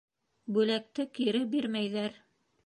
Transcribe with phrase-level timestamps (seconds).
[0.55, 2.19] Бүләкте кире бирмәйҙәр.